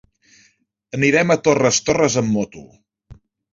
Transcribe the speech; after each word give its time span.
Anirem 0.99 1.35
a 1.35 1.37
Torres 1.49 1.81
Torres 1.91 2.19
amb 2.25 2.35
moto. 2.39 2.65